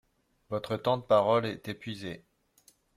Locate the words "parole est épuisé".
1.03-2.25